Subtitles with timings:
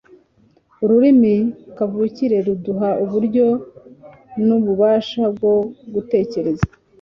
[0.83, 1.35] Ururimi
[1.77, 3.47] kavukire ruduha uburyo
[4.45, 5.53] n’ububasha bwo
[5.93, 6.65] gutekereza,